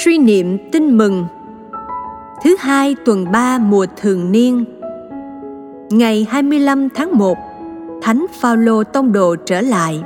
Suy 0.00 0.18
niệm 0.18 0.58
tin 0.72 0.98
mừng 0.98 1.26
Thứ 2.44 2.56
hai 2.60 2.96
tuần 3.04 3.32
3 3.32 3.58
mùa 3.58 3.86
thường 3.96 4.32
niên 4.32 4.64
Ngày 5.90 6.26
25 6.30 6.88
tháng 6.94 7.18
1 7.18 7.38
Thánh 8.02 8.26
Phaolô 8.40 8.84
tông 8.84 9.12
đồ 9.12 9.36
trở 9.46 9.60
lại 9.60 10.02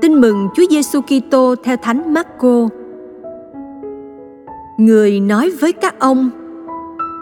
Tin 0.00 0.20
mừng 0.20 0.48
Chúa 0.56 0.62
Giêsu 0.70 1.00
Kitô 1.00 1.54
theo 1.64 1.76
Thánh 1.76 2.14
Marco. 2.14 2.68
Người 4.78 5.20
nói 5.20 5.50
với 5.60 5.72
các 5.72 5.98
ông: 5.98 6.30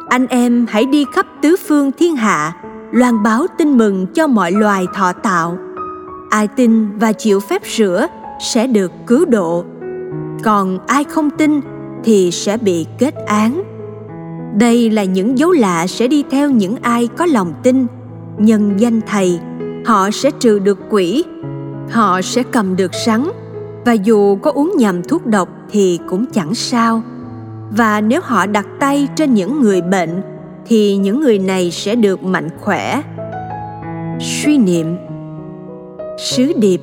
Anh 0.09 0.27
em 0.27 0.67
hãy 0.69 0.85
đi 0.85 1.05
khắp 1.15 1.27
tứ 1.43 1.57
phương 1.69 1.93
thiên 1.93 2.17
hạ, 2.17 2.53
loan 2.93 3.23
báo 3.23 3.47
tin 3.59 3.79
mừng 3.79 4.07
cho 4.15 4.27
mọi 4.27 4.53
loài 4.53 4.87
thọ 4.95 5.13
tạo. 5.13 5.59
Ai 6.31 6.49
tin 6.49 6.99
và 6.99 7.13
chịu 7.13 7.41
phép 7.41 7.63
rửa 7.77 8.07
sẽ 8.41 8.67
được 8.67 8.93
cứu 9.07 9.25
độ 9.25 9.65
còn 10.43 10.79
ai 10.87 11.05
không 11.05 11.31
tin 11.31 11.61
thì 12.05 12.31
sẽ 12.31 12.57
bị 12.57 12.87
kết 12.99 13.15
án. 13.27 13.63
Đây 14.59 14.91
là 14.91 15.05
những 15.05 15.39
dấu 15.39 15.51
lạ 15.51 15.87
sẽ 15.87 16.09
đi 16.09 16.25
theo 16.31 16.51
những 16.51 16.77
ai 16.83 17.09
có 17.17 17.27
lòng 17.27 17.53
tin. 17.63 17.87
Nhân 18.39 18.73
danh 18.77 19.01
thầy, 19.01 19.39
họ 19.85 20.11
sẽ 20.11 20.31
trừ 20.31 20.59
được 20.59 20.79
quỷ, 20.91 21.25
họ 21.91 22.23
sẽ 22.23 22.43
cầm 22.43 22.77
được 22.77 22.91
rắn 23.07 23.25
và 23.85 23.93
dù 23.93 24.37
có 24.37 24.51
uống 24.51 24.73
nhầm 24.77 25.03
thuốc 25.03 25.27
độc 25.27 25.49
thì 25.71 25.99
cũng 26.09 26.27
chẳng 26.33 26.55
sao. 26.55 27.03
Và 27.71 28.01
nếu 28.01 28.21
họ 28.25 28.47
đặt 28.47 28.67
tay 28.81 29.09
trên 29.17 29.35
những 29.35 29.61
người 29.61 29.83
bệnh, 29.83 30.23
thì 30.67 30.97
những 30.97 31.21
người 31.21 31.39
này 31.39 31.71
sẽ 31.71 31.95
được 31.95 32.25
mạnh 32.25 32.49
khỏe. 32.61 33.03
Suy 34.21 34.59
niệm 34.59 34.97
sứ 36.19 36.53
điệp 36.57 36.81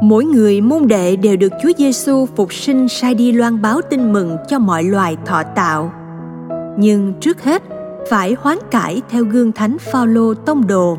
mỗi 0.00 0.24
người 0.24 0.60
môn 0.60 0.86
đệ 0.86 1.16
đều 1.16 1.36
được 1.36 1.52
Chúa 1.62 1.72
Giêsu 1.78 2.26
phục 2.26 2.52
sinh 2.52 2.88
sai 2.88 3.14
đi 3.14 3.32
loan 3.32 3.62
báo 3.62 3.80
tin 3.90 4.12
mừng 4.12 4.36
cho 4.48 4.58
mọi 4.58 4.84
loài 4.84 5.16
thọ 5.26 5.42
tạo. 5.42 5.92
Nhưng 6.78 7.12
trước 7.20 7.42
hết 7.42 7.62
phải 8.10 8.36
hoán 8.40 8.58
cải 8.70 9.02
theo 9.10 9.24
gương 9.24 9.52
thánh 9.52 9.76
Phaolô 9.78 10.34
tông 10.34 10.66
đồ. 10.66 10.98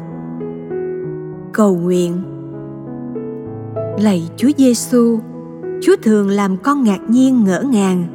Cầu 1.54 1.76
nguyện 1.76 2.24
Lạy 4.00 4.30
Chúa 4.38 4.50
Giêsu, 4.58 5.20
Chúa 5.82 5.96
thường 6.04 6.30
làm 6.30 6.58
con 6.58 6.84
ngạc 6.84 7.10
nhiên 7.10 7.44
ngỡ 7.44 7.62
ngàng. 7.62 8.06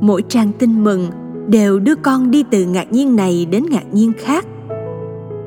Mỗi 0.00 0.22
trang 0.28 0.52
tin 0.58 0.84
mừng 0.84 1.10
đều 1.48 1.78
đưa 1.78 1.94
con 1.94 2.30
đi 2.30 2.44
từ 2.50 2.64
ngạc 2.64 2.92
nhiên 2.92 3.16
này 3.16 3.46
đến 3.50 3.64
ngạc 3.70 3.84
nhiên 3.92 4.12
khác. 4.18 4.46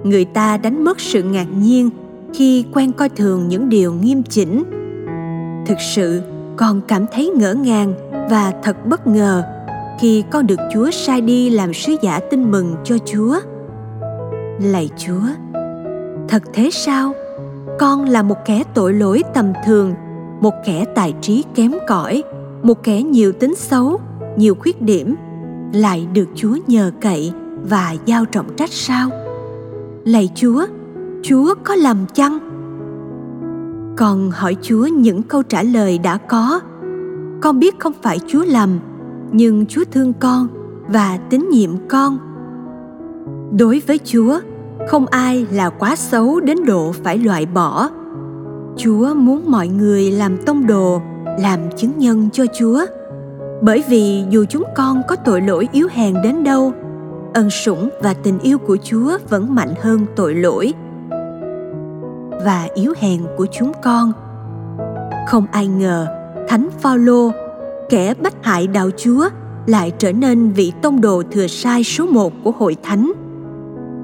Người 0.03 0.25
ta 0.25 0.57
đánh 0.57 0.83
mất 0.83 0.99
sự 0.99 1.23
ngạc 1.23 1.47
nhiên 1.57 1.89
khi 2.33 2.65
quen 2.73 2.91
coi 2.91 3.09
thường 3.09 3.47
những 3.47 3.69
điều 3.69 3.93
nghiêm 3.93 4.23
chỉnh. 4.23 4.63
Thực 5.65 5.77
sự, 5.95 6.21
con 6.57 6.81
cảm 6.87 7.05
thấy 7.11 7.29
ngỡ 7.29 7.53
ngàng 7.53 7.93
và 8.29 8.53
thật 8.63 8.85
bất 8.85 9.07
ngờ 9.07 9.43
khi 9.99 10.23
con 10.31 10.47
được 10.47 10.59
chúa 10.73 10.91
sai 10.91 11.21
đi 11.21 11.49
làm 11.49 11.73
sứ 11.73 11.95
giả 12.01 12.19
tin 12.19 12.51
mừng 12.51 12.75
cho 12.83 12.97
chúa. 13.05 13.39
Lạy 14.61 14.89
chúa, 14.97 15.23
thật 16.27 16.43
thế 16.53 16.69
sao? 16.71 17.13
Con 17.79 18.05
là 18.05 18.23
một 18.23 18.37
kẻ 18.45 18.63
tội 18.73 18.93
lỗi 18.93 19.23
tầm 19.33 19.53
thường, 19.65 19.93
một 20.41 20.53
kẻ 20.65 20.85
tài 20.95 21.13
trí 21.21 21.43
kém 21.55 21.71
cỏi, 21.87 22.23
một 22.63 22.83
kẻ 22.83 23.01
nhiều 23.03 23.31
tính 23.31 23.55
xấu, 23.55 23.99
nhiều 24.35 24.55
khuyết 24.55 24.81
điểm. 24.81 25.15
Lại 25.73 26.07
được 26.13 26.29
chúa 26.35 26.57
nhờ 26.67 26.91
cậy 27.01 27.31
và 27.63 27.95
giao 28.05 28.25
trọng 28.25 28.55
trách 28.55 28.71
sao? 28.71 29.09
Lạy 30.05 30.29
chúa 30.35 30.65
chúa 31.29 31.53
có 31.63 31.75
làm 31.75 31.97
chăng? 32.13 32.39
Con 33.97 34.31
hỏi 34.31 34.57
chúa 34.61 34.85
những 34.85 35.23
câu 35.23 35.43
trả 35.43 35.63
lời 35.63 35.97
đã 35.97 36.17
có. 36.17 36.59
Con 37.41 37.59
biết 37.59 37.79
không 37.79 37.93
phải 38.01 38.19
chúa 38.27 38.43
làm, 38.47 38.79
nhưng 39.31 39.65
chúa 39.65 39.83
thương 39.91 40.13
con 40.19 40.47
và 40.87 41.17
tín 41.29 41.49
nhiệm 41.51 41.69
con. 41.87 42.17
Đối 43.57 43.81
với 43.87 43.99
chúa, 44.03 44.39
không 44.89 45.05
ai 45.05 45.47
là 45.51 45.69
quá 45.69 45.95
xấu 45.95 46.39
đến 46.39 46.57
độ 46.65 46.91
phải 47.03 47.17
loại 47.17 47.45
bỏ. 47.45 47.89
Chúa 48.77 49.13
muốn 49.13 49.51
mọi 49.51 49.67
người 49.67 50.11
làm 50.11 50.37
tông 50.45 50.67
đồ, 50.67 51.01
làm 51.39 51.59
chứng 51.77 51.91
nhân 51.97 52.29
cho 52.33 52.45
chúa. 52.59 52.85
Bởi 53.61 53.83
vì 53.89 54.23
dù 54.29 54.45
chúng 54.49 54.63
con 54.75 55.01
có 55.07 55.15
tội 55.15 55.41
lỗi 55.41 55.67
yếu 55.71 55.87
hèn 55.91 56.15
đến 56.23 56.43
đâu, 56.43 56.73
ân 57.33 57.49
sủng 57.49 57.89
và 58.03 58.13
tình 58.13 58.39
yêu 58.39 58.57
của 58.57 58.77
chúa 58.83 59.17
vẫn 59.29 59.55
mạnh 59.55 59.73
hơn 59.81 60.05
tội 60.15 60.35
lỗi 60.35 60.73
và 62.47 62.67
yếu 62.73 62.93
hèn 62.99 63.21
của 63.37 63.45
chúng 63.51 63.71
con. 63.83 64.11
Không 65.27 65.45
ai 65.51 65.67
ngờ 65.67 66.07
thánh 66.47 66.69
phaolô, 66.79 67.31
kẻ 67.89 68.13
bách 68.13 68.43
hại 68.43 68.67
đạo 68.67 68.89
chúa, 68.97 69.29
lại 69.65 69.91
trở 69.97 70.11
nên 70.11 70.51
vị 70.51 70.73
tông 70.81 71.01
đồ 71.01 71.23
thừa 71.31 71.47
sai 71.47 71.83
số 71.83 72.05
một 72.05 72.33
của 72.43 72.51
hội 72.51 72.75
thánh. 72.83 73.11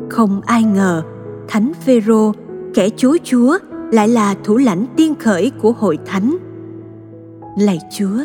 Không 0.10 0.42
ai 0.46 0.64
ngờ 0.64 1.02
thánh 1.48 1.72
phêrô, 1.86 2.32
kẻ 2.74 2.90
chối 2.98 3.20
chúa, 3.24 3.58
lại 3.92 4.08
là 4.08 4.36
thủ 4.44 4.58
lãnh 4.58 4.86
tiên 4.96 5.16
khởi 5.20 5.52
của 5.62 5.72
hội 5.72 5.98
thánh. 6.06 6.38
Lạy 7.58 7.80
chúa, 7.98 8.24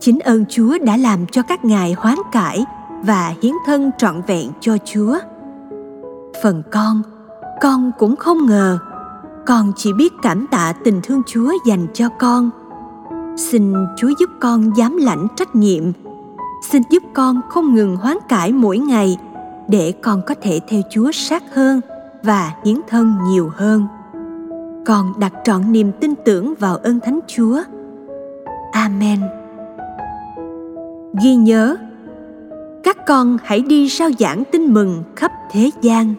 chính 0.00 0.20
ơn 0.20 0.44
chúa 0.48 0.78
đã 0.78 0.96
làm 0.96 1.26
cho 1.26 1.42
các 1.42 1.64
ngài 1.64 1.92
hoán 1.92 2.18
cải 2.32 2.64
và 3.02 3.34
hiến 3.42 3.52
thân 3.66 3.90
trọn 3.98 4.22
vẹn 4.26 4.50
cho 4.60 4.76
chúa. 4.84 5.18
Phần 6.42 6.62
con 6.70 7.02
con 7.60 7.90
cũng 7.98 8.16
không 8.16 8.46
ngờ 8.46 8.78
con 9.46 9.72
chỉ 9.76 9.92
biết 9.92 10.12
cảm 10.22 10.46
tạ 10.50 10.72
tình 10.84 11.00
thương 11.02 11.22
chúa 11.26 11.52
dành 11.66 11.86
cho 11.94 12.08
con. 12.08 12.50
Xin 13.36 13.74
chúa 13.96 14.10
giúp 14.20 14.30
con 14.40 14.76
dám 14.76 14.96
lãnh 14.96 15.26
trách 15.36 15.56
nhiệm. 15.56 15.84
Xin 16.70 16.82
giúp 16.90 17.02
con 17.14 17.40
không 17.48 17.74
ngừng 17.74 17.96
hoán 17.96 18.16
cải 18.28 18.52
mỗi 18.52 18.78
ngày 18.78 19.18
để 19.68 19.92
con 20.02 20.22
có 20.26 20.34
thể 20.42 20.60
theo 20.68 20.80
chúa 20.90 21.10
sát 21.12 21.42
hơn 21.54 21.80
và 22.22 22.52
hiến 22.64 22.76
thân 22.88 23.16
nhiều 23.28 23.50
hơn. 23.56 23.86
Con 24.86 25.12
đặt 25.18 25.32
trọn 25.44 25.72
niềm 25.72 25.92
tin 26.00 26.14
tưởng 26.24 26.54
vào 26.60 26.76
ơn 26.76 27.00
thánh 27.00 27.20
chúa. 27.26 27.62
Amen. 28.72 29.20
Ghi 31.22 31.36
nhớ, 31.36 31.76
các 32.82 33.06
con 33.06 33.36
hãy 33.44 33.60
đi 33.60 33.88
sao 33.88 34.10
giảng 34.18 34.42
tin 34.52 34.74
mừng 34.74 35.02
khắp 35.16 35.32
thế 35.50 35.70
gian. 35.82 36.14